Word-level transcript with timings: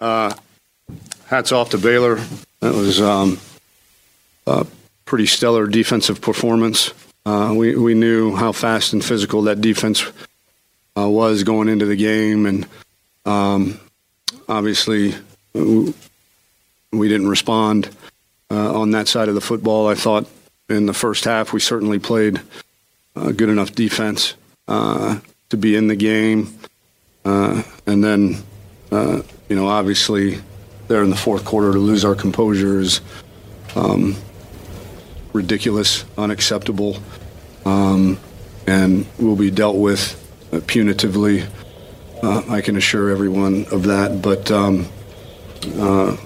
Uh, 0.00 0.34
hats 1.26 1.52
off 1.52 1.70
to 1.70 1.78
Baylor. 1.78 2.16
That 2.60 2.74
was 2.74 3.00
um, 3.00 3.38
a 4.46 4.66
pretty 5.04 5.26
stellar 5.26 5.66
defensive 5.66 6.20
performance. 6.20 6.92
Uh, 7.26 7.52
we 7.54 7.76
we 7.76 7.94
knew 7.94 8.34
how 8.34 8.52
fast 8.52 8.92
and 8.92 9.04
physical 9.04 9.42
that 9.42 9.60
defense 9.60 10.04
uh, 10.96 11.08
was 11.08 11.44
going 11.44 11.68
into 11.68 11.84
the 11.84 11.96
game, 11.96 12.46
and 12.46 12.66
um, 13.26 13.78
obviously 14.48 15.14
we 15.54 17.08
didn't 17.08 17.28
respond 17.28 17.90
uh, 18.50 18.80
on 18.80 18.92
that 18.92 19.06
side 19.06 19.28
of 19.28 19.34
the 19.34 19.40
football. 19.40 19.86
I 19.86 19.94
thought 19.94 20.26
in 20.70 20.86
the 20.86 20.94
first 20.94 21.24
half 21.24 21.52
we 21.52 21.60
certainly 21.60 21.98
played 21.98 22.40
uh, 23.16 23.32
good 23.32 23.50
enough 23.50 23.72
defense 23.72 24.34
uh, 24.66 25.18
to 25.50 25.56
be 25.58 25.76
in 25.76 25.88
the 25.88 25.96
game, 25.96 26.58
and 27.24 28.02
then 28.02 28.42
you 28.90 29.56
know 29.56 29.68
obviously 29.68 30.40
there 30.88 31.02
in 31.02 31.10
the 31.10 31.16
fourth 31.16 31.44
quarter 31.44 31.72
to 31.72 31.78
lose 31.78 32.04
our 32.04 32.14
composure 32.16 32.80
is 32.80 33.00
um, 33.76 34.16
ridiculous, 35.32 36.04
unacceptable, 36.18 36.98
um, 37.64 38.18
and 38.66 39.06
will 39.18 39.36
be 39.36 39.50
dealt 39.50 39.76
with 39.76 40.16
uh, 40.52 40.56
punitively. 40.56 41.48
Uh, 42.22 42.42
I 42.48 42.60
can 42.60 42.76
assure 42.76 43.10
everyone 43.10 43.66
of 43.70 43.84
that. 43.84 44.20
But 44.20 44.50
um, 44.50 44.86
uh, 45.78 46.16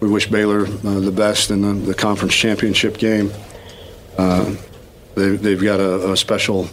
we 0.00 0.08
wish 0.08 0.28
Baylor 0.28 0.66
uh, 0.66 1.00
the 1.00 1.12
best 1.12 1.50
in 1.50 1.62
the, 1.62 1.74
the, 1.74 1.94
conference 1.94 2.34
championship 2.34 2.98
game. 2.98 3.32
Uh, 4.18 4.54
they, 5.14 5.50
have 5.50 5.62
got 5.62 5.80
a, 5.80 6.12
a, 6.12 6.16
special 6.16 6.68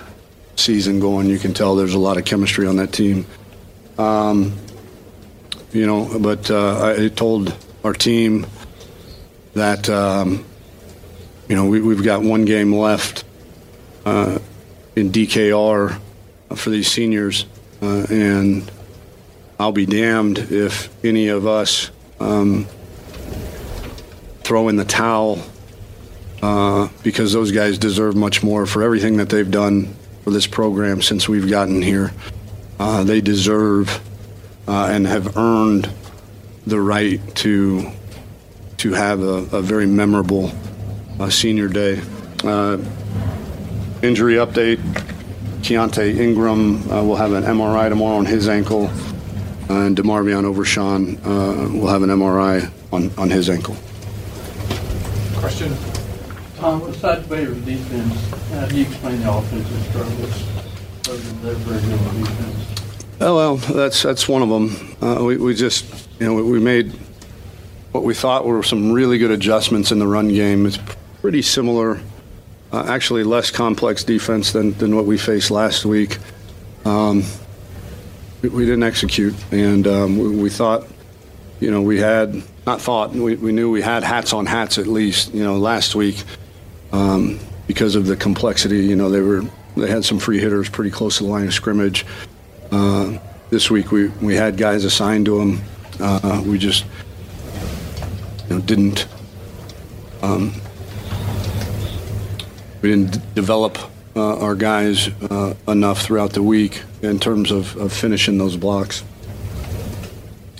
season 0.55 0.99
going. 0.99 1.27
You 1.27 1.39
can 1.39 1.53
tell 1.53 1.75
there's 1.75 1.93
a 1.93 1.99
lot 1.99 2.17
of 2.17 2.25
chemistry 2.25 2.67
on 2.67 2.77
that 2.77 2.91
team. 2.93 3.25
Um, 3.97 4.53
you 5.73 5.87
know, 5.87 6.19
but 6.19 6.49
uh, 6.51 6.95
I 6.97 7.07
told 7.09 7.55
our 7.83 7.93
team 7.93 8.45
that 9.53 9.89
um, 9.89 10.45
you 11.49 11.55
know 11.55 11.65
we, 11.65 11.95
have 11.95 12.03
got 12.03 12.21
one 12.21 12.45
game 12.45 12.73
left 12.73 13.25
uh, 14.05 14.39
in 14.95 15.11
DKR 15.11 15.99
for 16.55 16.69
these 16.69 16.89
seniors, 16.89 17.45
uh, 17.81 18.05
and 18.09 18.71
I'll 19.59 19.71
be 19.71 19.85
damned 19.85 20.37
if 20.37 20.89
any 21.03 21.27
of 21.29 21.47
us 21.47 21.89
um, 22.19 22.65
throw 24.41 24.69
in 24.69 24.75
the 24.75 24.85
towel 24.85 25.39
uh, 26.43 26.89
because 27.01 27.33
those 27.33 27.51
guys 27.51 27.77
deserve 27.77 28.15
much 28.15 28.43
more 28.43 28.65
for 28.65 28.83
everything 28.83 29.17
that 29.17 29.29
they've 29.29 29.49
done 29.49 29.95
for 30.23 30.31
this 30.31 30.45
program 30.45 31.01
since 31.01 31.27
we've 31.27 31.49
gotten 31.49 31.81
here. 31.81 32.13
Uh, 32.79 33.03
they 33.03 33.21
deserve 33.21 34.01
uh, 34.67 34.87
and 34.91 35.05
have 35.07 35.37
earned 35.37 35.89
the 36.65 36.79
right 36.79 37.19
to 37.35 37.91
to 38.77 38.93
have 38.93 39.21
a, 39.21 39.57
a 39.57 39.61
very 39.61 39.85
memorable 39.85 40.51
uh, 41.19 41.29
senior 41.29 41.67
day. 41.67 42.01
Uh, 42.43 42.77
injury 44.01 44.35
update: 44.35 44.77
Keaontay 45.61 46.17
Ingram 46.17 46.89
uh, 46.91 47.03
will 47.03 47.15
have 47.15 47.33
an 47.33 47.43
MRI 47.43 47.89
tomorrow 47.89 48.17
on 48.17 48.25
his 48.25 48.49
ankle, 48.49 48.87
and 49.69 49.95
DeMarvion 49.95 50.43
Overshown 50.43 51.17
uh, 51.23 51.69
will 51.71 51.87
have 51.87 52.03
an 52.03 52.09
MRI 52.09 52.69
on, 52.91 53.11
on 53.17 53.29
his 53.29 53.49
ankle. 53.49 53.75
Question. 55.35 55.75
Tom, 56.57 56.79
besides 56.85 57.27
Baylor's 57.27 57.59
defense, 57.65 58.15
how 58.51 58.65
do 58.67 58.77
you 58.77 58.85
explain 58.85 59.19
the 59.19 59.33
offensive 59.33 59.83
struggles? 59.89 61.41
They're 61.41 61.53
very 61.55 61.81
good 61.81 62.07
on 62.07 62.23
defense. 62.23 62.72
Oh 63.21 63.35
well, 63.35 63.55
that's 63.57 64.01
that's 64.01 64.27
one 64.27 64.41
of 64.41 64.49
them. 64.49 64.97
Uh, 65.01 65.23
we 65.23 65.37
we 65.37 65.53
just 65.53 66.09
you 66.19 66.25
know 66.25 66.33
we 66.33 66.59
made 66.59 66.91
what 67.91 68.03
we 68.03 68.13
thought 68.13 68.45
were 68.45 68.63
some 68.63 68.91
really 68.91 69.17
good 69.17 69.31
adjustments 69.31 69.91
in 69.91 69.99
the 69.99 70.07
run 70.07 70.29
game. 70.29 70.65
It's 70.65 70.79
pretty 71.21 71.43
similar, 71.43 72.01
uh, 72.71 72.85
actually 72.87 73.23
less 73.23 73.51
complex 73.51 74.03
defense 74.03 74.51
than 74.51 74.73
than 74.73 74.95
what 74.95 75.05
we 75.05 75.17
faced 75.17 75.51
last 75.51 75.85
week. 75.85 76.17
Um, 76.85 77.23
we, 78.41 78.49
we, 78.49 78.65
didn't 78.65 78.83
execute, 78.83 79.33
and 79.53 79.87
um, 79.87 80.17
we, 80.17 80.35
we, 80.35 80.49
thought, 80.49 80.85
you 81.61 81.71
know, 81.71 81.81
we 81.81 81.97
had 81.97 82.43
not 82.65 82.81
thought 82.81 83.11
we, 83.11 83.35
we 83.37 83.53
knew 83.53 83.71
we 83.71 83.81
had 83.81 84.03
hats 84.03 84.33
on 84.33 84.45
hats 84.45 84.77
at 84.77 84.87
least. 84.87 85.33
You 85.33 85.43
know, 85.43 85.57
last 85.57 85.95
week 85.95 86.23
um, 86.91 87.39
because 87.67 87.95
of 87.95 88.07
the 88.07 88.15
complexity. 88.15 88.79
You 88.79 88.95
know, 88.95 89.09
they 89.09 89.21
were 89.21 89.43
they 89.77 89.87
had 89.87 90.03
some 90.03 90.19
free 90.19 90.39
hitters 90.39 90.67
pretty 90.67 90.91
close 90.91 91.19
to 91.19 91.23
the 91.23 91.29
line 91.29 91.45
of 91.45 91.53
scrimmage. 91.53 92.05
Uh, 92.73 93.19
this 93.51 93.69
week 93.69 93.91
we, 93.91 94.07
we 94.19 94.33
had 94.33 94.57
guys 94.57 94.83
assigned 94.83 95.27
to 95.27 95.37
them. 95.37 95.61
Uh, 95.99 96.41
we 96.43 96.57
just 96.57 96.85
you 98.49 98.55
know, 98.55 98.61
didn't 98.61 99.05
um, 100.23 100.51
we 102.81 102.89
didn't 102.89 103.35
develop 103.35 103.77
uh, 104.15 104.39
our 104.39 104.55
guys 104.55 105.09
uh, 105.29 105.53
enough 105.67 106.01
throughout 106.01 106.33
the 106.33 106.41
week 106.41 106.81
in 107.03 107.19
terms 107.19 107.51
of, 107.51 107.77
of, 107.77 107.93
finishing 107.93 108.39
those 108.39 108.57
blocks. 108.57 109.03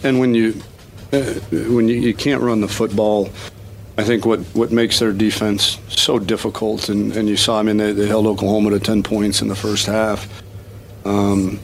And 0.04 0.20
when 0.20 0.36
you 0.36 0.62
uh, 1.14 1.24
when 1.50 1.88
you, 1.88 1.96
you 1.96 2.14
can't 2.14 2.44
run 2.44 2.62
the 2.62 2.68
football, 2.68 3.30
I 3.98 4.04
think 4.04 4.24
what, 4.24 4.42
what 4.54 4.72
makes 4.72 5.00
their 5.00 5.14
defense 5.14 5.80
so 5.88 6.20
difficult, 6.20 6.90
and, 6.90 7.12
and 7.18 7.28
you 7.28 7.38
saw, 7.38 7.58
I 7.60 7.64
mean, 7.64 7.78
they, 7.78 7.92
they 7.92 8.08
held 8.08 8.28
Oklahoma 8.28 8.70
to 8.70 8.80
10 8.80 9.02
points 9.02 9.42
in 9.42 9.48
the 9.48 9.56
first 9.56 9.88
half. 9.88 10.28
Um, 11.06 11.60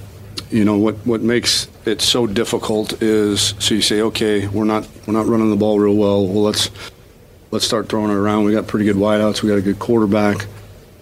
you 0.51 0.65
know 0.65 0.77
what 0.77 0.95
what 1.05 1.21
makes 1.21 1.67
it 1.85 2.01
so 2.01 2.25
difficult 2.25 3.01
is 3.03 3.53
so 3.59 3.75
you 3.75 3.81
say 3.81 4.01
okay 4.01 4.47
we're 4.47 4.63
not 4.63 4.87
we're 5.05 5.13
not 5.13 5.27
running 5.27 5.49
the 5.49 5.55
ball 5.55 5.79
real 5.79 5.95
well. 5.95 6.25
Well 6.25 6.43
let's 6.43 6.71
let's 7.51 7.65
start 7.65 7.89
throwing 7.89 8.11
it 8.11 8.15
around. 8.15 8.45
We 8.45 8.53
got 8.53 8.67
pretty 8.67 8.85
good 8.85 8.95
wideouts. 8.95 9.41
We 9.41 9.49
got 9.49 9.57
a 9.57 9.61
good 9.61 9.79
quarterback. 9.79 10.45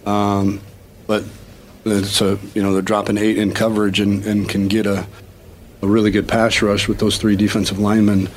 Um, 0.06 0.60
but 1.06 1.24
it's 1.84 2.20
a 2.20 2.38
you 2.54 2.62
know 2.62 2.72
they're 2.72 2.82
dropping 2.82 3.18
eight 3.18 3.38
in 3.38 3.52
coverage 3.52 4.00
and, 4.00 4.24
and 4.24 4.48
can 4.48 4.68
get 4.68 4.86
a 4.86 5.06
a 5.82 5.86
really 5.86 6.10
good 6.10 6.28
pass 6.28 6.60
rush 6.60 6.88
with 6.88 6.98
those 6.98 7.18
three 7.18 7.36
defensive 7.36 7.78
linemen 7.78 8.28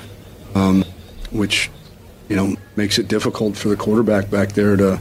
um, 0.56 0.84
which 1.32 1.70
you 2.30 2.36
know 2.36 2.56
makes 2.76 3.00
it 3.00 3.08
difficult 3.08 3.58
for 3.58 3.70
the 3.70 3.76
quarterback 3.76 4.30
back 4.30 4.54
there 4.54 4.76
to 4.78 5.00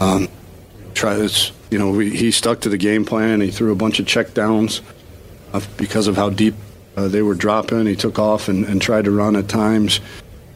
um, 0.00 0.28
try 0.94 1.14
this. 1.14 1.52
You 1.70 1.78
know 1.78 1.90
we, 1.90 2.16
he 2.16 2.30
stuck 2.30 2.60
to 2.60 2.68
the 2.68 2.78
game 2.78 3.04
plan. 3.04 3.40
He 3.40 3.50
threw 3.50 3.72
a 3.72 3.76
bunch 3.76 4.00
of 4.00 4.06
check 4.06 4.32
downs 4.32 4.80
because 5.76 6.06
of 6.06 6.16
how 6.16 6.30
deep 6.30 6.54
uh, 6.96 7.08
they 7.08 7.22
were 7.22 7.34
dropping. 7.34 7.86
He 7.86 7.96
took 7.96 8.18
off 8.18 8.48
and, 8.48 8.64
and 8.64 8.80
tried 8.80 9.04
to 9.04 9.10
run 9.10 9.36
at 9.36 9.48
times. 9.48 10.00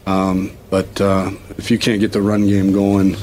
Um, 0.07 0.57
but 0.71 1.01
uh, 1.01 1.31
if 1.57 1.71
you 1.71 1.79
can't 1.79 2.01
get 2.01 2.13
the 2.13 2.23
run 2.23 2.47
game 2.47 2.73
going, 2.73 3.11
you 3.11 3.17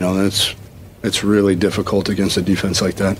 know 0.00 0.14
that's 0.14 0.54
it's 1.02 1.24
really 1.24 1.56
difficult 1.56 2.08
against 2.08 2.36
a 2.36 2.42
defense 2.42 2.80
like 2.80 2.96
that. 2.96 3.18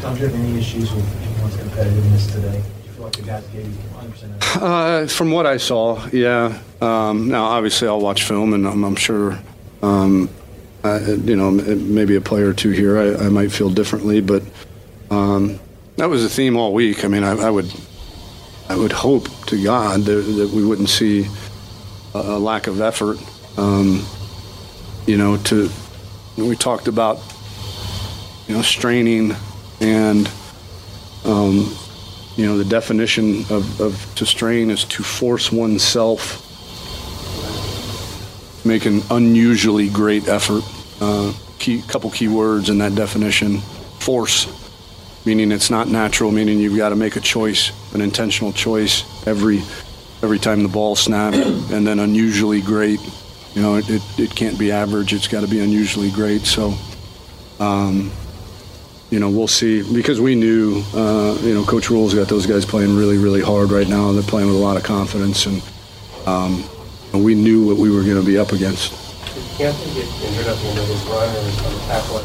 Tom, 0.00 0.14
do 0.14 0.20
you 0.20 0.28
have 0.28 0.34
any 0.34 0.58
issues 0.58 0.92
with 0.92 1.22
anyone's 1.22 1.56
competitiveness 1.56 2.32
today? 2.32 2.62
Do 2.62 2.88
you 2.88 2.92
feel 2.92 3.04
like 3.04 3.16
the 3.16 3.22
guys 3.22 3.46
gave 3.48 3.66
you 3.66 3.78
100%? 3.94 4.62
Uh, 4.62 5.06
from 5.06 5.30
what 5.30 5.46
I 5.46 5.56
saw, 5.56 6.06
yeah. 6.08 6.58
Um, 6.80 7.28
now, 7.28 7.44
obviously, 7.44 7.88
I'll 7.88 8.00
watch 8.00 8.24
film, 8.24 8.52
and 8.52 8.66
I'm, 8.66 8.84
I'm 8.84 8.96
sure, 8.96 9.38
um, 9.82 10.28
I, 10.82 11.00
you 11.00 11.36
know, 11.36 11.50
maybe 11.50 12.16
a 12.16 12.20
player 12.20 12.50
or 12.50 12.52
two 12.52 12.70
here, 12.70 12.98
I, 12.98 13.26
I 13.26 13.28
might 13.30 13.50
feel 13.50 13.70
differently, 13.70 14.20
but 14.20 14.42
um, 15.10 15.58
that 15.96 16.08
was 16.08 16.24
a 16.24 16.28
theme 16.28 16.56
all 16.56 16.72
week. 16.72 17.04
I 17.04 17.08
mean, 17.08 17.22
I, 17.22 17.32
I 17.32 17.50
would, 17.50 17.72
I 18.68 18.76
would 18.76 18.92
hope 18.92 19.28
to 19.46 19.62
God 19.62 20.00
that, 20.02 20.22
that 20.22 20.50
we 20.50 20.64
wouldn't 20.64 20.88
see 20.88 21.26
a, 22.14 22.18
a 22.18 22.38
lack 22.38 22.66
of 22.66 22.80
effort. 22.80 23.18
Um, 23.56 24.04
you 25.06 25.16
know, 25.16 25.36
to 25.36 25.70
we 26.36 26.56
talked 26.56 26.88
about, 26.88 27.18
you 28.48 28.56
know, 28.56 28.62
straining 28.62 29.36
and, 29.80 30.28
um, 31.24 31.76
you 32.36 32.46
know, 32.46 32.58
the 32.58 32.64
definition 32.64 33.44
of, 33.50 33.80
of 33.80 34.14
to 34.16 34.26
strain 34.26 34.70
is 34.70 34.84
to 34.84 35.04
force 35.04 35.52
oneself, 35.52 36.40
make 38.64 38.86
an 38.86 39.02
unusually 39.10 39.88
great 39.88 40.26
effort. 40.26 40.64
Uh, 41.00 41.32
key 41.60 41.82
couple 41.82 42.10
key 42.10 42.26
words 42.28 42.68
in 42.68 42.78
that 42.78 42.96
definition: 42.96 43.58
force 44.00 44.46
meaning 45.24 45.52
it's 45.52 45.70
not 45.70 45.88
natural, 45.88 46.30
meaning 46.30 46.58
you've 46.58 46.76
got 46.76 46.90
to 46.90 46.96
make 46.96 47.16
a 47.16 47.20
choice, 47.20 47.72
an 47.94 48.00
intentional 48.00 48.52
choice 48.52 49.04
every 49.26 49.62
every 50.22 50.38
time 50.38 50.62
the 50.62 50.68
ball 50.68 50.96
snapped, 50.96 51.36
and 51.36 51.86
then 51.86 51.98
unusually 51.98 52.60
great. 52.60 53.00
You 53.54 53.62
know, 53.62 53.76
it, 53.76 53.88
it, 53.88 54.02
it 54.18 54.30
can't 54.34 54.58
be 54.58 54.72
average. 54.72 55.12
It's 55.12 55.28
got 55.28 55.42
to 55.42 55.46
be 55.46 55.60
unusually 55.60 56.10
great. 56.10 56.42
So, 56.42 56.74
um, 57.60 58.10
you 59.10 59.20
know, 59.20 59.30
we'll 59.30 59.48
see 59.48 59.82
because 59.92 60.20
we 60.20 60.34
knew, 60.34 60.82
uh, 60.94 61.38
you 61.42 61.54
know, 61.54 61.64
Coach 61.64 61.90
Rhule's 61.90 62.14
got 62.14 62.26
those 62.28 62.46
guys 62.46 62.64
playing 62.64 62.96
really, 62.96 63.18
really 63.18 63.42
hard 63.42 63.70
right 63.70 63.88
now. 63.88 64.08
And 64.08 64.16
they're 64.16 64.28
playing 64.28 64.48
with 64.48 64.56
a 64.56 64.60
lot 64.60 64.76
of 64.76 64.82
confidence, 64.82 65.46
and 65.46 65.62
um, 66.26 66.64
we 67.12 67.34
knew 67.34 67.66
what 67.66 67.76
we 67.76 67.90
were 67.90 68.02
going 68.02 68.20
to 68.20 68.26
be 68.26 68.38
up 68.38 68.52
against. 68.52 68.90
Did 69.34 69.42
Keaontay 69.44 69.94
get 69.94 70.28
injured 70.28 70.46
at 70.46 70.56
the 70.58 70.68
end 70.68 70.78
of 70.78 70.88
his 70.88 71.02
run 71.04 71.28
or 71.28 71.44
was 71.44 71.64
on 71.64 71.72
the 71.74 71.80
tackle? 71.80 72.22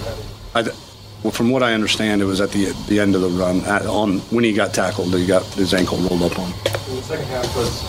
I, 0.55 0.88
well, 1.23 1.31
from 1.31 1.49
what 1.49 1.63
I 1.63 1.73
understand, 1.73 2.21
it 2.21 2.25
was 2.25 2.41
at 2.41 2.51
the 2.51 2.71
the 2.87 2.99
end 2.99 3.15
of 3.15 3.21
the 3.21 3.29
run. 3.29 3.61
At, 3.61 3.85
on 3.85 4.19
when 4.29 4.43
he 4.43 4.53
got 4.53 4.73
tackled, 4.73 5.13
he 5.13 5.25
got 5.25 5.43
his 5.53 5.73
ankle 5.73 5.97
rolled 5.97 6.23
up 6.23 6.39
on. 6.39 6.51
In 6.89 6.95
the 6.95 7.01
second 7.01 7.25
half, 7.25 7.55
was 7.55 7.83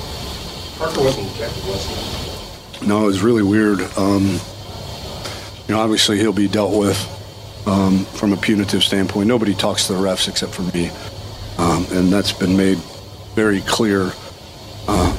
Parker 0.78 1.00
wasn't 1.00 1.30
ejected, 1.34 1.64
was 1.66 1.86
he? 2.80 2.86
No, 2.86 3.04
it 3.04 3.06
was 3.06 3.22
really 3.22 3.42
weird. 3.42 3.80
Um, 3.96 4.40
you 5.68 5.74
know, 5.74 5.80
obviously 5.80 6.18
he'll 6.18 6.32
be 6.32 6.48
dealt 6.48 6.76
with 6.76 6.98
um, 7.66 8.04
from 8.06 8.32
a 8.32 8.36
punitive 8.36 8.82
standpoint. 8.82 9.28
Nobody 9.28 9.54
talks 9.54 9.86
to 9.86 9.92
the 9.92 9.98
refs 10.00 10.28
except 10.28 10.54
for 10.54 10.62
me, 10.74 10.90
um, 11.58 11.86
and 11.92 12.12
that's 12.12 12.32
been 12.32 12.56
made 12.56 12.78
very 13.34 13.60
clear 13.60 14.10
uh, 14.88 15.12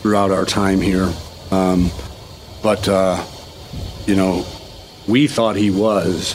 throughout 0.00 0.30
our 0.30 0.44
time 0.44 0.80
here. 0.80 1.12
Um, 1.50 1.90
but 2.62 2.88
uh, 2.88 3.24
you 4.06 4.16
know, 4.16 4.44
we 5.06 5.28
thought 5.28 5.56
he 5.56 5.70
was, 5.70 6.34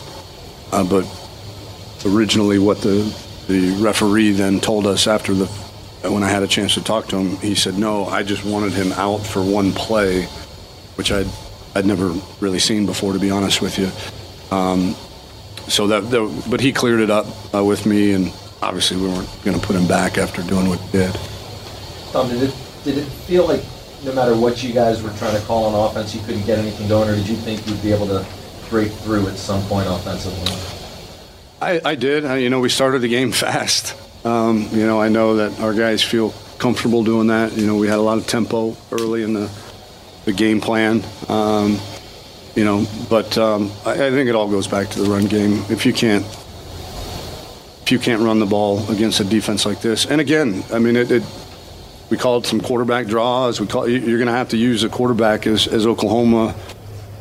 uh, 0.71 0.83
but 0.83 1.05
originally 2.05 2.59
what 2.59 2.81
the 2.81 3.15
the 3.47 3.71
referee 3.81 4.31
then 4.31 4.59
told 4.59 4.85
us 4.85 5.07
after 5.07 5.33
the 5.33 5.45
when 6.09 6.23
I 6.23 6.29
had 6.29 6.43
a 6.43 6.47
chance 6.47 6.75
to 6.75 6.83
talk 6.83 7.07
to 7.07 7.17
him, 7.17 7.37
he 7.37 7.55
said, 7.55 7.77
"No, 7.77 8.05
I 8.05 8.23
just 8.23 8.45
wanted 8.45 8.73
him 8.73 8.91
out 8.93 9.19
for 9.19 9.43
one 9.43 9.71
play." 9.73 10.27
which 10.99 11.13
I'd 11.13 11.27
I'd 11.75 11.85
never 11.85 12.09
really 12.41 12.59
seen 12.59 12.85
before, 12.85 13.13
to 13.13 13.19
be 13.19 13.31
honest 13.31 13.61
with 13.61 13.79
you. 13.79 13.89
Um, 14.51 14.95
so 15.69 15.87
that, 15.87 16.09
that, 16.11 16.43
but 16.49 16.59
he 16.59 16.73
cleared 16.73 16.99
it 16.99 17.09
up 17.09 17.25
uh, 17.55 17.63
with 17.63 17.85
me, 17.85 18.11
and 18.11 18.33
obviously 18.61 18.97
we 18.97 19.07
weren't 19.07 19.29
going 19.45 19.57
to 19.57 19.65
put 19.65 19.77
him 19.77 19.87
back 19.87 20.17
after 20.17 20.41
doing 20.43 20.67
what 20.67 20.79
he 20.81 20.91
did. 20.91 21.15
Tom, 22.11 22.27
did 22.27 22.43
it, 22.43 22.55
did 22.83 22.97
it 22.97 23.05
feel 23.05 23.47
like 23.47 23.63
no 24.03 24.11
matter 24.11 24.35
what 24.35 24.61
you 24.61 24.73
guys 24.73 25.01
were 25.01 25.11
trying 25.11 25.39
to 25.39 25.45
call 25.45 25.73
on 25.73 25.89
offense, 25.89 26.13
you 26.13 26.21
couldn't 26.23 26.45
get 26.45 26.59
anything 26.59 26.89
going, 26.89 27.07
or 27.07 27.15
did 27.15 27.29
you 27.29 27.37
think 27.37 27.65
you'd 27.65 27.81
be 27.81 27.93
able 27.93 28.07
to 28.07 28.25
break 28.69 28.91
through 28.91 29.27
at 29.27 29.37
some 29.37 29.61
point 29.63 29.87
offensively? 29.87 30.55
I, 31.61 31.81
I 31.83 31.95
did. 31.95 32.25
I, 32.25 32.37
you 32.37 32.49
know, 32.49 32.59
we 32.59 32.69
started 32.69 32.99
the 32.99 33.07
game 33.07 33.31
fast. 33.45 33.95
Um, 34.25 34.67
you 34.71 34.85
know, 34.85 35.01
I 35.01 35.09
know 35.09 35.37
that 35.37 35.59
our 35.59 35.73
guys 35.73 36.03
feel 36.03 36.33
comfortable 36.57 37.03
doing 37.03 37.27
that. 37.27 37.53
You 37.53 37.65
know, 37.65 37.75
we 37.75 37.87
had 37.87 37.99
a 37.99 38.01
lot 38.01 38.17
of 38.17 38.27
tempo 38.27 38.75
early 38.91 39.23
in 39.23 39.33
the 39.33 39.49
the 40.25 40.33
game 40.33 40.61
plan. 40.61 41.03
Um, 41.27 41.79
you 42.55 42.65
know, 42.65 42.85
but 43.09 43.37
um, 43.37 43.71
I, 43.85 43.93
I 43.93 44.11
think 44.11 44.29
it 44.29 44.35
all 44.35 44.49
goes 44.49 44.67
back 44.67 44.89
to 44.89 45.01
the 45.01 45.09
run 45.09 45.25
game. 45.25 45.63
If 45.69 45.85
you 45.85 45.93
can't, 45.93 46.25
if 47.83 47.91
you 47.91 47.99
can't 47.99 48.21
run 48.21 48.39
the 48.39 48.45
ball 48.45 48.89
against 48.91 49.19
a 49.19 49.23
defense 49.23 49.65
like 49.65 49.81
this, 49.81 50.05
and 50.05 50.19
again, 50.19 50.63
I 50.73 50.79
mean, 50.79 50.95
it, 50.95 51.11
it 51.11 51.23
we 52.09 52.17
called 52.17 52.45
some 52.45 52.59
quarterback 52.59 53.07
draws. 53.07 53.61
We 53.61 53.67
call 53.67 53.87
you're 53.87 54.17
going 54.17 54.27
to 54.27 54.33
have 54.33 54.49
to 54.49 54.57
use 54.57 54.83
a 54.83 54.89
quarterback 54.89 55.47
as, 55.47 55.67
as 55.67 55.85
Oklahoma. 55.85 56.55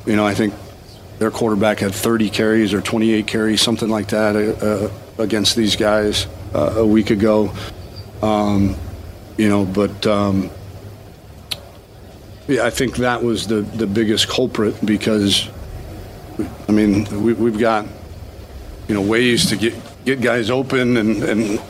You 0.06 0.16
know, 0.16 0.26
I 0.26 0.34
think 0.34 0.54
their 1.18 1.30
quarterback 1.30 1.80
had 1.80 1.94
30 1.94 2.30
carries 2.30 2.72
or 2.72 2.80
28 2.80 3.26
carries, 3.26 3.60
something 3.60 3.88
like 3.88 4.08
that, 4.08 4.36
uh, 4.36 5.22
against 5.22 5.56
these 5.56 5.76
guys 5.76 6.26
uh, 6.54 6.74
a 6.76 6.86
week 6.86 7.10
ago. 7.10 7.52
Um, 8.22 8.76
you 9.36 9.48
know, 9.48 9.64
but 9.64 10.06
um, 10.06 10.50
yeah, 12.46 12.64
I 12.64 12.70
think 12.70 12.96
that 12.96 13.22
was 13.22 13.46
the, 13.46 13.60
the 13.60 13.86
biggest 13.86 14.28
culprit 14.28 14.74
because, 14.84 15.48
I 16.68 16.72
mean, 16.72 17.04
we, 17.22 17.32
we've 17.34 17.58
got, 17.58 17.86
you 18.88 18.94
know, 18.94 19.02
ways 19.02 19.46
to 19.50 19.56
get, 19.56 19.74
get 20.04 20.20
guys 20.20 20.50
open 20.50 20.96
and, 20.96 21.22
and, 21.22 21.60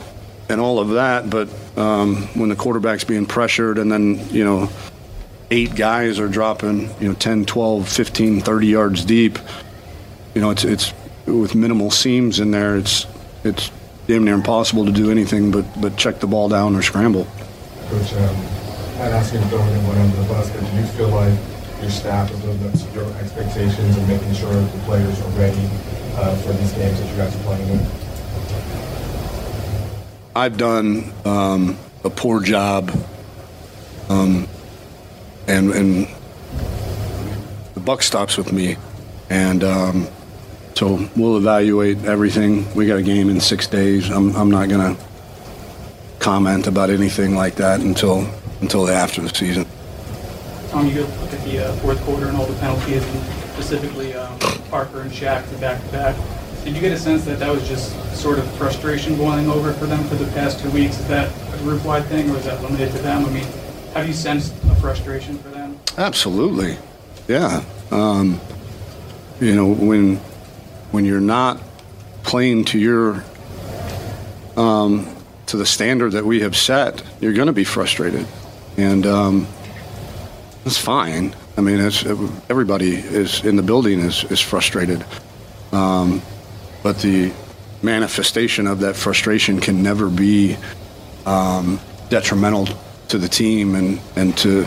and 0.47 0.61
all 0.61 0.79
of 0.79 0.89
that. 0.89 1.29
But 1.29 1.49
um, 1.75 2.27
when 2.35 2.49
the 2.49 2.55
quarterback's 2.55 3.03
being 3.03 3.25
pressured 3.25 3.77
and 3.77 3.91
then, 3.91 4.27
you 4.29 4.43
know, 4.43 4.69
eight 5.51 5.75
guys 5.75 6.19
are 6.19 6.27
dropping, 6.27 6.89
you 6.99 7.07
know, 7.07 7.13
10, 7.13 7.45
12, 7.45 7.87
15, 7.87 8.41
30 8.41 8.67
yards 8.67 9.05
deep, 9.05 9.39
you 10.35 10.41
know, 10.41 10.51
it's, 10.51 10.63
it's 10.63 10.93
with 11.25 11.55
minimal 11.55 11.91
seams 11.91 12.39
in 12.39 12.51
there, 12.51 12.77
it's, 12.77 13.07
it's 13.43 13.71
damn 14.07 14.23
near 14.23 14.35
impossible 14.35 14.85
to 14.85 14.91
do 14.91 15.11
anything 15.11 15.51
but, 15.51 15.65
but 15.79 15.95
check 15.97 16.19
the 16.19 16.27
ball 16.27 16.49
down 16.49 16.75
or 16.75 16.81
scramble. 16.81 17.25
Coach, 17.89 18.13
um, 18.13 18.35
not 18.97 19.11
asking 19.11 19.41
to 19.41 19.47
throw 19.47 19.61
anyone 19.61 19.97
under 19.97 20.17
the 20.17 20.27
bus, 20.27 20.49
but 20.51 20.59
do 20.59 20.77
you 20.77 20.85
feel 20.87 21.09
like 21.09 21.37
your 21.81 21.89
staff 21.89 22.29
is 22.31 22.43
living 22.43 22.67
up 22.67 22.73
to 22.73 22.93
your 22.93 23.11
expectations 23.17 23.97
and 23.97 24.07
making 24.07 24.33
sure 24.33 24.53
that 24.53 24.71
the 24.71 24.79
players 24.79 25.19
are 25.21 25.29
ready 25.29 25.69
uh, 26.15 26.35
for 26.37 26.53
these 26.53 26.73
games 26.73 26.99
that 26.99 27.09
you 27.09 27.17
guys 27.17 27.35
are 27.35 27.43
playing 27.43 27.69
in? 27.69 27.79
I've 30.35 30.57
done 30.57 31.11
um, 31.25 31.77
a 32.03 32.09
poor 32.09 32.41
job, 32.41 32.91
um, 34.09 34.47
and 35.49 35.71
and 35.73 36.07
the 37.73 37.79
buck 37.79 38.03
stops 38.03 38.37
with 38.37 38.53
me, 38.53 38.77
and 39.29 39.63
um, 39.63 40.07
so 40.75 41.09
we'll 41.15 41.37
evaluate 41.37 42.05
everything. 42.05 42.71
We 42.75 42.85
got 42.85 42.99
a 42.99 43.03
game 43.03 43.29
in 43.29 43.41
six 43.41 43.67
days. 43.67 44.09
I'm 44.09 44.35
I'm 44.35 44.51
not 44.51 44.69
gonna 44.69 44.95
comment 46.19 46.67
about 46.67 46.89
anything 46.89 47.35
like 47.35 47.55
that 47.55 47.81
until 47.81 48.29
until 48.61 48.87
after 48.89 49.21
the 49.21 49.29
season. 49.29 49.65
Tom, 50.69 50.87
you 50.87 51.01
look 51.01 51.33
at 51.33 51.43
the 51.45 51.65
uh, 51.65 51.73
fourth 51.77 51.99
quarter 52.03 52.27
and 52.27 52.37
all 52.37 52.45
the 52.45 52.59
penalties, 52.59 53.03
and 53.03 53.23
specifically 53.53 54.13
um, 54.13 54.37
Parker 54.69 55.01
and 55.01 55.11
Shaq, 55.11 55.49
the 55.49 55.57
back-to-back. 55.57 56.15
Did 56.63 56.75
you 56.75 56.81
get 56.81 56.91
a 56.91 56.97
sense 56.99 57.25
that 57.25 57.39
that 57.39 57.51
was 57.51 57.67
just 57.67 57.89
sort 58.15 58.37
of 58.37 58.45
frustration 58.55 59.15
boiling 59.17 59.49
over 59.49 59.73
for 59.73 59.87
them 59.87 60.03
for 60.03 60.15
the 60.15 60.29
past 60.33 60.59
two 60.59 60.69
weeks? 60.69 60.99
Is 60.99 61.07
that 61.07 61.31
a 61.53 61.57
group-wide 61.63 62.05
thing, 62.05 62.29
or 62.29 62.37
is 62.37 62.45
that 62.45 62.61
limited 62.61 62.91
to 62.91 62.99
them? 62.99 63.25
I 63.25 63.29
mean, 63.31 63.47
have 63.93 64.07
you 64.07 64.13
sensed 64.13 64.53
a 64.65 64.75
frustration 64.75 65.37
for 65.39 65.49
them? 65.49 65.79
Absolutely, 65.97 66.77
yeah. 67.27 67.63
Um, 67.91 68.39
you 69.39 69.55
know, 69.55 69.71
when 69.73 70.17
when 70.91 71.05
you're 71.05 71.19
not 71.19 71.61
playing 72.23 72.65
to 72.65 72.79
your 72.79 73.23
um, 74.57 75.15
to 75.47 75.57
the 75.57 75.65
standard 75.65 76.11
that 76.13 76.25
we 76.25 76.41
have 76.41 76.55
set, 76.55 77.03
you're 77.19 77.33
going 77.33 77.47
to 77.47 77.53
be 77.53 77.63
frustrated, 77.63 78.27
and 78.77 79.05
um, 79.05 79.47
that's 80.63 80.77
fine. 80.77 81.35
I 81.57 81.61
mean, 81.61 81.79
everybody 81.79 82.95
is 82.95 83.43
in 83.43 83.55
the 83.55 83.63
building 83.63 83.99
is 83.99 84.23
is 84.25 84.39
frustrated, 84.39 85.03
um, 85.71 86.21
but 86.83 86.99
the 86.99 87.31
manifestation 87.81 88.67
of 88.67 88.81
that 88.81 88.95
frustration 88.95 89.59
can 89.59 89.81
never 89.81 90.09
be 90.09 90.57
um, 91.25 91.79
detrimental 92.09 92.67
to 93.09 93.17
the 93.17 93.27
team, 93.27 93.75
and 93.75 93.99
and 94.15 94.37
to 94.39 94.65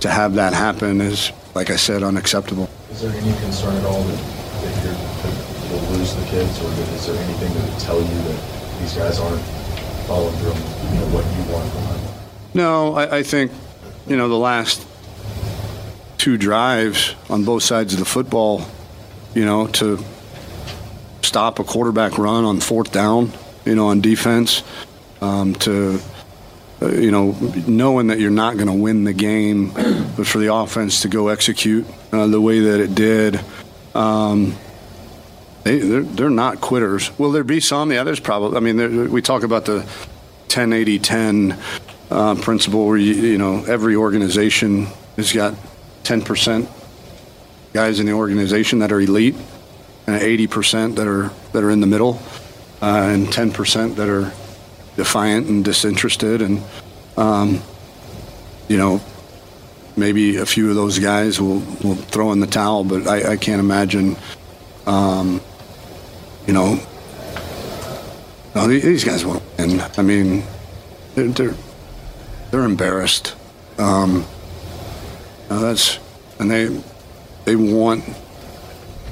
to 0.00 0.10
have 0.10 0.34
that 0.34 0.52
happen 0.52 1.00
is, 1.00 1.32
like 1.54 1.70
I 1.70 1.76
said, 1.76 2.02
unacceptable. 2.02 2.68
Is 2.90 3.02
there 3.02 3.12
any 3.12 3.32
concern 3.40 3.76
at 3.76 3.84
all 3.84 4.02
that, 4.02 4.16
that 4.62 4.84
you're, 4.84 4.92
that 4.92 5.70
you'll 5.70 5.98
lose 5.98 6.14
the 6.14 6.24
kids, 6.26 6.60
or 6.60 6.68
that 6.68 6.88
is 6.88 7.06
there 7.06 7.16
anything 7.16 7.54
that 7.54 7.70
would 7.70 7.80
tell 7.80 7.98
you 7.98 8.04
that 8.04 8.80
these 8.80 8.94
guys 8.94 9.18
aren't 9.18 9.42
following 10.06 10.34
through 10.36 10.50
on 10.50 10.94
you 10.94 11.00
know, 11.00 11.06
what 11.14 11.24
you 11.24 11.52
want 11.52 11.70
from 11.72 11.84
them? 11.84 12.14
No, 12.54 12.94
I, 12.94 13.18
I 13.18 13.22
think 13.22 13.52
you 14.06 14.16
know 14.16 14.28
the 14.28 14.38
last 14.38 14.86
two 16.18 16.36
drives 16.36 17.14
on 17.28 17.44
both 17.44 17.62
sides 17.62 17.94
of 17.94 17.98
the 17.98 18.04
football, 18.04 18.62
you 19.34 19.44
know, 19.44 19.66
to 19.66 19.98
stop 21.22 21.58
a 21.58 21.64
quarterback 21.64 22.18
run 22.18 22.44
on 22.44 22.60
fourth 22.60 22.92
down, 22.92 23.32
you 23.64 23.74
know, 23.74 23.88
on 23.88 24.00
defense, 24.00 24.62
um, 25.20 25.54
to 25.54 26.00
uh, 26.82 26.88
you 26.88 27.10
know, 27.10 27.36
knowing 27.66 28.08
that 28.08 28.18
you're 28.18 28.30
not 28.30 28.56
going 28.56 28.66
to 28.66 28.72
win 28.72 29.04
the 29.04 29.12
game, 29.12 29.72
but 29.72 30.26
for 30.26 30.38
the 30.38 30.52
offense 30.52 31.02
to 31.02 31.08
go 31.08 31.28
execute 31.28 31.86
uh, 32.12 32.26
the 32.26 32.40
way 32.40 32.60
that 32.60 32.80
it 32.80 32.94
did. 32.94 33.40
Um, 33.94 34.56
they, 35.62 35.78
they're, 35.78 36.02
they're 36.02 36.30
not 36.30 36.60
quitters. 36.60 37.16
Will 37.18 37.30
there 37.30 37.44
be 37.44 37.60
some? 37.60 37.92
Yeah, 37.92 38.02
there's 38.04 38.20
probably. 38.20 38.56
I 38.56 38.60
mean, 38.60 39.10
we 39.10 39.22
talk 39.22 39.44
about 39.44 39.64
the 39.64 39.86
10 40.48 40.72
80 40.72 40.98
10 40.98 41.58
uh, 42.10 42.34
principle 42.36 42.86
where, 42.86 42.96
you, 42.96 43.14
you 43.14 43.38
know, 43.38 43.64
every 43.64 43.96
organization 43.96 44.86
has 45.16 45.32
got 45.32 45.54
10% 46.04 46.68
guys 47.72 48.00
in 48.00 48.06
the 48.06 48.12
organization 48.12 48.80
that 48.80 48.92
are 48.92 49.00
elite 49.00 49.36
and 50.06 50.20
80% 50.20 50.96
that 50.96 51.06
are, 51.06 51.30
that 51.52 51.62
are 51.62 51.70
in 51.70 51.80
the 51.80 51.86
middle 51.86 52.20
uh, 52.82 53.08
and 53.12 53.28
10% 53.28 53.94
that 53.96 54.08
are 54.08 54.32
defiant 54.96 55.48
and 55.48 55.64
disinterested. 55.64 56.42
And, 56.42 56.62
um, 57.16 57.60
you 58.68 58.76
know, 58.76 59.00
maybe 59.96 60.36
a 60.36 60.46
few 60.46 60.70
of 60.70 60.76
those 60.76 60.98
guys 60.98 61.40
will, 61.40 61.60
will 61.82 61.94
throw 61.94 62.32
in 62.32 62.40
the 62.40 62.46
towel, 62.46 62.84
but 62.84 63.06
I, 63.06 63.32
I 63.32 63.36
can't 63.36 63.60
imagine. 63.60 64.16
Um, 64.86 65.40
you 66.46 66.52
know, 66.52 66.80
no, 68.54 68.66
these 68.66 69.04
guys 69.04 69.24
won't 69.24 69.42
win. 69.58 69.80
I 69.96 70.02
mean, 70.02 70.42
they're 71.14 71.28
they're, 71.28 71.54
they're 72.50 72.64
embarrassed. 72.64 73.34
Um, 73.78 74.26
that's 75.48 75.98
and 76.38 76.50
they 76.50 76.82
they 77.44 77.56
want 77.56 78.04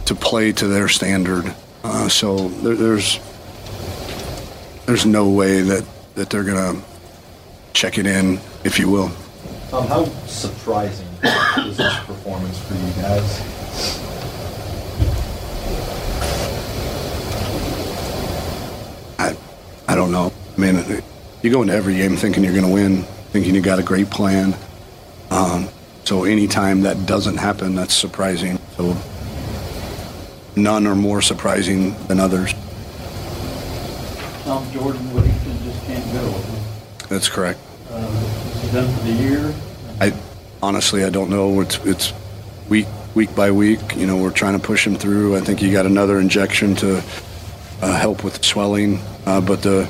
to 0.06 0.14
play 0.14 0.52
to 0.52 0.66
their 0.66 0.88
standard. 0.88 1.54
Uh, 1.84 2.08
so 2.08 2.48
there, 2.48 2.74
there's 2.74 3.18
there's 4.90 5.06
no 5.06 5.28
way 5.30 5.60
that 5.60 5.86
that 6.16 6.28
they're 6.30 6.42
gonna 6.42 6.82
check 7.74 7.96
it 7.96 8.06
in, 8.06 8.40
if 8.64 8.76
you 8.76 8.90
will. 8.90 9.08
Tom, 9.70 9.86
how 9.86 10.04
surprising 10.26 11.06
was 11.22 11.76
this 11.76 11.96
performance 12.00 12.58
for 12.58 12.74
you 12.74 12.90
guys? 13.00 14.00
I 19.86 19.94
don't 19.94 20.10
know. 20.10 20.32
I 20.56 20.60
mean, 20.60 21.02
you 21.42 21.50
go 21.50 21.62
into 21.62 21.74
every 21.74 21.94
game 21.94 22.16
thinking 22.16 22.42
you're 22.44 22.52
going 22.52 22.64
to 22.64 22.72
win, 22.72 23.02
thinking 23.32 23.56
you 23.56 23.60
got 23.60 23.80
a 23.80 23.82
great 23.82 24.08
plan, 24.08 24.54
Um, 25.30 25.68
so 26.04 26.22
anytime 26.24 26.82
that 26.82 27.06
doesn't 27.06 27.38
happen, 27.38 27.74
that's 27.74 27.94
surprising. 27.94 28.58
So 28.76 28.96
none 30.54 30.86
are 30.86 30.94
more 30.94 31.20
surprising 31.22 31.96
than 32.06 32.20
others. 32.20 32.54
Tom 34.50 34.68
Jordan 34.72 35.14
Whittington 35.14 35.62
just 35.62 35.86
can't 35.86 36.12
go. 36.12 36.28
That's 37.08 37.28
correct. 37.28 37.60
Uh, 37.88 37.98
Is 37.98 38.62
he 38.62 38.72
done 38.72 38.92
for 38.96 39.04
the 39.04 39.12
year? 39.12 39.54
I 40.00 40.12
honestly, 40.60 41.04
I 41.04 41.10
don't 41.10 41.30
know. 41.30 41.60
It's 41.60 41.78
it's 41.84 42.12
week 42.68 42.88
week 43.14 43.32
by 43.36 43.52
week. 43.52 43.94
You 43.94 44.08
know, 44.08 44.16
we're 44.16 44.32
trying 44.32 44.58
to 44.58 44.66
push 44.66 44.84
him 44.84 44.96
through. 44.96 45.36
I 45.36 45.40
think 45.40 45.60
he 45.60 45.70
got 45.70 45.86
another 45.86 46.18
injection 46.18 46.74
to 46.82 47.00
uh, 47.80 47.96
help 47.96 48.24
with 48.24 48.38
the 48.38 48.42
swelling, 48.42 48.98
uh, 49.24 49.40
but 49.40 49.62
the 49.62 49.88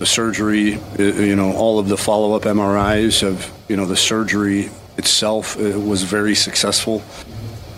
the 0.00 0.06
surgery, 0.06 0.80
uh, 0.98 1.02
you 1.04 1.36
know, 1.36 1.52
all 1.52 1.78
of 1.78 1.86
the 1.88 1.96
follow 1.96 2.34
up 2.34 2.42
MRIs 2.42 3.22
of 3.22 3.48
you 3.68 3.76
know 3.76 3.86
the 3.86 3.96
surgery 3.96 4.70
itself 4.98 5.56
uh, 5.56 5.78
was 5.78 6.02
very 6.02 6.34
successful. 6.34 7.00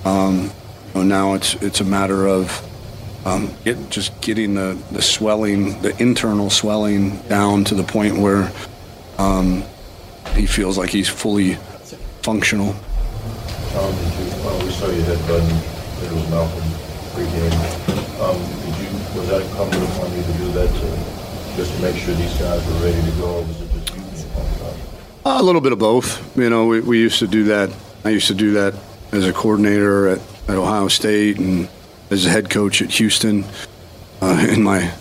Um, 0.06 0.50
you 0.94 1.00
know, 1.00 1.02
now 1.02 1.34
it's 1.34 1.52
it's 1.56 1.82
a 1.82 1.84
matter 1.84 2.26
of 2.26 2.48
um, 3.24 3.50
get, 3.64 3.90
just 3.90 4.20
getting 4.20 4.54
the, 4.54 4.78
the 4.92 5.02
swelling, 5.02 5.80
the 5.82 6.00
internal 6.00 6.50
swelling 6.50 7.18
down 7.22 7.64
to 7.64 7.74
the 7.74 7.84
point 7.84 8.18
where 8.18 8.52
um, 9.18 9.64
he 10.34 10.46
feels 10.46 10.76
like 10.76 10.90
he's 10.90 11.08
fully 11.08 11.54
functional. 12.22 12.74
Tom, 13.72 13.94
did 13.94 14.12
you, 14.14 14.44
well, 14.44 14.64
we 14.64 14.70
saw 14.70 14.86
you 14.86 15.02
it 15.02 16.12
was 16.12 16.30
Malcolm 16.30 16.62
pregame. 17.14 17.54
Um, 18.20 18.36
did 18.60 18.74
you, 18.82 19.18
was 19.18 19.28
that 19.28 19.42
incumbent 19.42 19.82
upon 19.90 20.12
you 20.16 20.22
to 20.22 20.32
do 20.32 20.52
that 20.52 20.68
to, 20.68 21.56
just 21.56 21.74
to 21.74 21.82
make 21.82 21.96
sure 21.96 22.14
these 22.14 22.36
guys 22.38 22.66
were 22.66 22.84
ready 22.84 23.00
to 23.00 23.16
go, 23.18 23.36
or 23.36 23.42
was 23.42 23.60
it 23.60 23.70
just 23.72 23.96
you 23.96 24.02
up? 24.66 25.40
A 25.40 25.42
little 25.42 25.60
bit 25.60 25.72
of 25.72 25.78
both. 25.78 26.36
You 26.36 26.50
know, 26.50 26.66
we, 26.66 26.80
we 26.80 26.98
used 26.98 27.18
to 27.20 27.26
do 27.26 27.44
that. 27.44 27.70
I 28.04 28.10
used 28.10 28.26
to 28.26 28.34
do 28.34 28.52
that 28.52 28.74
as 29.12 29.26
a 29.26 29.32
coordinator 29.32 30.08
at, 30.08 30.18
at 30.48 30.56
Ohio 30.56 30.88
State 30.88 31.38
and 31.38 31.68
as 32.14 32.26
a 32.26 32.30
head 32.30 32.48
coach 32.48 32.80
at 32.80 32.90
Houston. 32.92 33.44
Uh, 34.22 34.46
in 34.48 34.62
my 34.62 34.92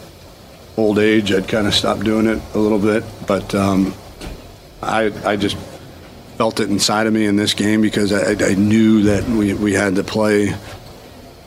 old 0.75 0.97
age, 0.97 1.31
I'd 1.31 1.47
kind 1.47 1.67
of 1.67 1.73
stopped 1.73 2.03
doing 2.03 2.25
it 2.27 2.41
a 2.55 2.57
little 2.57 2.79
bit, 2.79 3.03
but 3.27 3.53
um, 3.53 3.93
I, 4.81 5.11
I 5.23 5.35
just 5.35 5.55
felt 6.37 6.59
it 6.59 6.69
inside 6.69 7.05
of 7.05 7.13
me 7.13 7.25
in 7.25 7.35
this 7.35 7.53
game 7.53 7.81
because 7.81 8.11
I, 8.11 8.31
I 8.43 8.55
knew 8.55 9.03
that 9.03 9.23
we, 9.29 9.53
we 9.53 9.73
had 9.73 9.95
to 9.95 10.03
play 10.03 10.55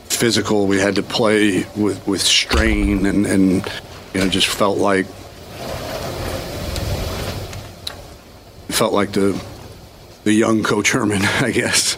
physical. 0.05 0.65
We 0.65 0.79
had 0.79 0.95
to 0.95 1.03
play 1.03 1.65
with, 1.75 2.07
with 2.07 2.21
strain 2.21 3.05
and, 3.05 3.25
and 3.25 3.71
you 4.13 4.21
know, 4.21 4.29
just 4.29 4.47
felt 4.47 4.77
like 4.77 5.05
felt 8.69 8.93
like 8.93 9.11
the 9.11 9.43
the 10.23 10.33
young 10.33 10.63
coach 10.63 10.91
Herman, 10.91 11.21
I 11.41 11.51
guess. 11.51 11.97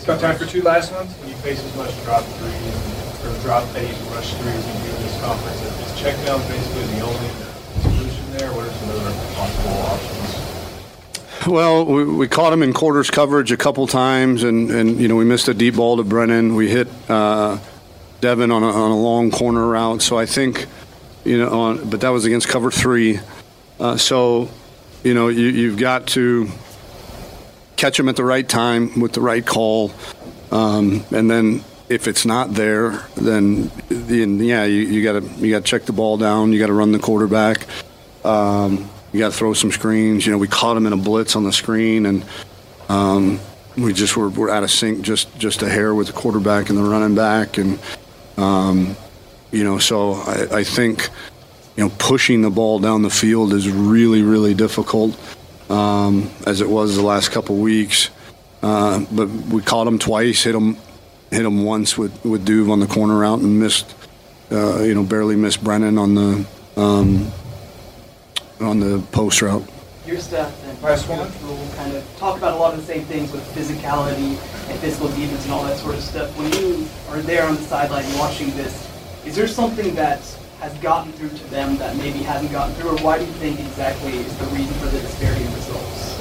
He's 0.00 0.06
got 0.06 0.18
time 0.18 0.38
for 0.38 0.46
two 0.46 0.62
last 0.62 0.92
ones. 0.92 1.12
When 1.18 1.28
you 1.28 1.34
face 1.36 1.62
as 1.62 1.76
much 1.76 1.92
drop 2.04 2.24
threes 2.24 3.26
or 3.26 3.42
drop 3.42 3.68
eight 3.76 3.94
and 3.94 4.06
rush 4.12 4.32
threes 4.32 4.66
you 4.66 4.72
do 4.72 4.96
in 4.96 5.02
this 5.02 5.20
conference, 5.20 5.60
is 5.60 6.00
check 6.00 6.16
down 6.24 6.40
basically 6.48 6.84
the 6.96 7.00
only 7.02 7.28
solution 7.82 8.32
there? 8.32 8.50
What 8.54 8.66
are 8.66 8.72
some 8.72 8.88
other 8.88 9.12
possible 9.34 9.76
options? 9.92 11.46
Well, 11.46 11.84
we, 11.84 12.04
we 12.04 12.28
caught 12.28 12.50
him 12.50 12.62
in 12.62 12.72
quarters 12.72 13.10
coverage 13.10 13.52
a 13.52 13.58
couple 13.58 13.86
times, 13.86 14.42
and, 14.42 14.70
and 14.70 14.98
you 14.98 15.06
know 15.06 15.16
we 15.16 15.26
missed 15.26 15.48
a 15.48 15.54
deep 15.54 15.76
ball 15.76 15.98
to 15.98 16.02
Brennan. 16.02 16.54
We 16.54 16.70
hit 16.70 16.88
uh, 17.10 17.58
Devin 18.22 18.50
on 18.50 18.62
a, 18.62 18.68
on 18.70 18.90
a 18.92 18.98
long 18.98 19.30
corner 19.30 19.68
route, 19.68 20.00
so 20.00 20.16
I 20.16 20.24
think 20.24 20.66
you 21.24 21.36
know, 21.36 21.50
on, 21.50 21.90
but 21.90 22.00
that 22.00 22.08
was 22.08 22.24
against 22.24 22.48
cover 22.48 22.70
three. 22.70 23.20
Uh, 23.78 23.98
so 23.98 24.48
you 25.04 25.12
know 25.12 25.28
you, 25.28 25.48
you've 25.48 25.78
got 25.78 26.06
to 26.06 26.50
catch 27.80 27.96
them 27.96 28.08
at 28.08 28.16
the 28.16 28.24
right 28.24 28.46
time 28.46 29.00
with 29.00 29.12
the 29.14 29.20
right 29.22 29.44
call, 29.44 29.90
um, 30.52 31.02
and 31.10 31.30
then 31.30 31.64
if 31.88 32.06
it's 32.06 32.26
not 32.26 32.52
there, 32.54 33.04
then 33.16 33.70
then 33.88 34.38
yeah, 34.38 34.64
you, 34.64 34.82
you 34.82 35.02
got 35.02 35.20
to 35.20 35.28
you 35.40 35.50
got 35.50 35.64
to 35.64 35.70
check 35.70 35.84
the 35.84 35.92
ball 35.92 36.18
down. 36.18 36.52
You 36.52 36.58
got 36.58 36.66
to 36.66 36.72
run 36.74 36.92
the 36.92 36.98
quarterback. 36.98 37.66
Um, 38.24 38.88
you 39.12 39.18
got 39.18 39.32
to 39.32 39.36
throw 39.36 39.54
some 39.54 39.72
screens. 39.72 40.24
You 40.24 40.32
know, 40.32 40.38
we 40.38 40.46
caught 40.46 40.76
him 40.76 40.86
in 40.86 40.92
a 40.92 40.96
blitz 40.96 41.34
on 41.34 41.44
the 41.44 41.52
screen, 41.52 42.06
and 42.06 42.24
um, 42.88 43.40
we 43.76 43.92
just 43.92 44.16
were, 44.16 44.28
were 44.28 44.50
out 44.50 44.62
of 44.62 44.70
sync 44.70 45.02
just 45.02 45.36
just 45.38 45.62
a 45.62 45.68
hair 45.68 45.94
with 45.94 46.06
the 46.06 46.12
quarterback 46.12 46.68
and 46.68 46.78
the 46.78 46.82
running 46.82 47.16
back, 47.16 47.58
and 47.58 47.78
um, 48.36 48.96
you 49.50 49.64
know, 49.64 49.78
so 49.78 50.12
I, 50.12 50.58
I 50.58 50.64
think 50.64 51.08
you 51.76 51.84
know 51.84 51.92
pushing 51.98 52.42
the 52.42 52.50
ball 52.50 52.78
down 52.78 53.02
the 53.02 53.10
field 53.10 53.52
is 53.52 53.68
really 53.68 54.22
really 54.22 54.54
difficult, 54.54 55.18
um, 55.70 56.30
as 56.46 56.60
it 56.60 56.68
was 56.68 56.96
the 56.96 57.02
last 57.02 57.30
couple 57.30 57.56
weeks. 57.56 58.10
Uh, 58.62 59.04
but 59.12 59.28
we 59.28 59.62
caught 59.62 59.86
him 59.86 59.98
twice, 59.98 60.42
hit 60.42 60.54
him 60.54 60.76
hit 61.30 61.46
him 61.46 61.64
once 61.64 61.96
with 61.96 62.12
with 62.24 62.44
Duve 62.44 62.70
on 62.70 62.80
the 62.80 62.86
corner 62.86 63.18
route, 63.18 63.40
and 63.40 63.58
missed 63.58 63.94
uh, 64.52 64.82
you 64.82 64.94
know 64.94 65.02
barely 65.02 65.36
missed 65.36 65.64
Brennan 65.64 65.96
on 65.96 66.14
the 66.14 66.46
um, 66.76 67.30
on 68.60 68.80
the 68.80 69.02
post 69.12 69.40
route. 69.40 69.64
your 70.06 70.18
staff 70.18 70.52
and 70.66 70.78
Press 70.80 71.08
will 71.08 71.68
kind 71.76 71.94
of 71.96 72.04
talk 72.18 72.36
about 72.36 72.54
a 72.54 72.56
lot 72.56 72.74
of 72.74 72.80
the 72.80 72.86
same 72.86 73.04
things 73.04 73.32
with 73.32 73.42
physicality 73.54 74.36
and 74.68 74.78
physical 74.80 75.08
defense 75.08 75.44
and 75.44 75.52
all 75.54 75.64
that 75.64 75.78
sort 75.78 75.94
of 75.94 76.02
stuff. 76.02 76.36
When 76.36 76.52
you 76.52 76.86
are 77.08 77.22
there 77.22 77.46
on 77.46 77.54
the 77.54 77.62
sideline 77.62 78.04
watching 78.18 78.50
this, 78.56 78.88
is 79.24 79.36
there 79.36 79.48
something 79.48 79.94
that 79.94 80.20
has 80.60 80.76
gotten 80.78 81.10
through 81.12 81.30
to 81.30 81.44
them 81.50 81.76
that 81.78 81.96
maybe 81.96 82.18
hasn't 82.18 82.52
gotten 82.52 82.74
through, 82.74 82.90
or 82.90 82.98
why 82.98 83.18
do 83.18 83.24
you 83.24 83.32
think 83.32 83.58
exactly 83.58 84.12
is 84.12 84.36
the 84.38 84.44
reason 84.46 84.74
for 84.74 84.86
the 84.86 85.00
disparity 85.00 85.42
in 85.42 85.54
results? 85.54 86.20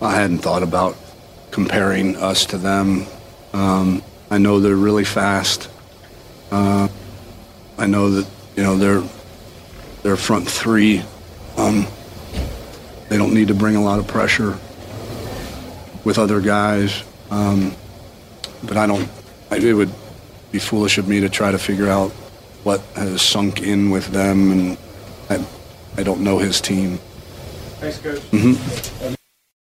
I 0.00 0.12
hadn't 0.12 0.38
thought 0.38 0.62
about 0.62 0.96
comparing 1.50 2.16
us 2.16 2.46
to 2.46 2.58
them. 2.58 3.06
Um, 3.52 4.02
I 4.30 4.38
know 4.38 4.60
they're 4.60 4.76
really 4.76 5.04
fast. 5.04 5.68
Uh, 6.52 6.88
I 7.78 7.86
know 7.86 8.10
that 8.10 8.28
you 8.56 8.62
know 8.62 8.76
they're 8.76 9.02
their 10.02 10.16
front 10.16 10.48
three. 10.48 11.02
Um, 11.56 11.86
they 13.08 13.18
don't 13.18 13.34
need 13.34 13.48
to 13.48 13.54
bring 13.54 13.74
a 13.74 13.82
lot 13.82 13.98
of 13.98 14.06
pressure 14.06 14.58
with 16.04 16.18
other 16.18 16.40
guys, 16.40 17.02
um, 17.30 17.74
but 18.62 18.76
I 18.76 18.86
don't. 18.86 19.08
It 19.50 19.74
would 19.74 19.92
be 20.52 20.58
foolish 20.58 20.98
of 20.98 21.08
me 21.08 21.20
to 21.20 21.28
try 21.28 21.50
to 21.50 21.58
figure 21.58 21.88
out 21.88 22.10
what 22.62 22.80
has 22.94 23.22
sunk 23.22 23.62
in 23.62 23.90
with 23.90 24.06
them, 24.08 24.52
and 24.52 24.78
I, 25.30 25.44
I 25.96 26.02
don't 26.04 26.20
know 26.20 26.38
his 26.38 26.60
team. 26.60 26.98
Thanks, 27.80 27.98
Coach. 27.98 28.20
Mhm. 28.30 29.16